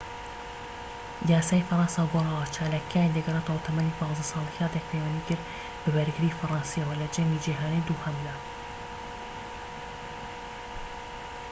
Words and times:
یاسای 1.31 1.65
فەرەنسا 1.67 2.03
گۆڕاوە. 2.11 2.51
چالاکیەکانی 2.55 3.15
دەگەڕێتەوە 3.17 3.63
تەمەنی 3.65 3.95
١٥ 4.17 4.25
ساڵی 4.31 4.55
کاتێك 4.59 4.85
پەیوەندی 4.89 5.25
کرد 5.29 5.43
بە 5.81 5.89
بەرگریی 5.95 6.37
فەرەنسییەوە 6.39 6.95
لە 7.01 7.07
جەنگی 7.15 7.43
جیهانیی 7.45 7.85
دووهەمدا 7.87 8.35